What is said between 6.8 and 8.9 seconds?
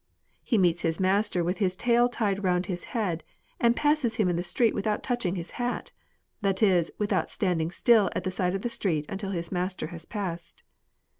without standing still at the side of the